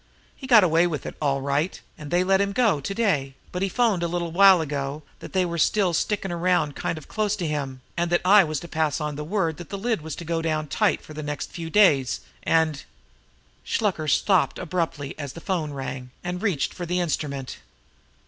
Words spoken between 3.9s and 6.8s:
a little while ago that they were still stickin' around